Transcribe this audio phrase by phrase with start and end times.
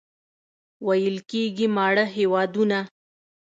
[0.87, 2.79] ویل کېږي ماړه هېوادونه.